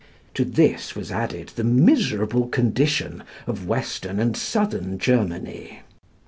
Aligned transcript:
To 0.33 0.43
this 0.43 0.95
was 0.95 1.11
added 1.11 1.49
the 1.49 1.63
miserable 1.63 2.47
condition 2.47 3.21
of 3.45 3.67
western 3.67 4.19
and 4.19 4.35
southern 4.35 4.97
Germany. 4.97 5.81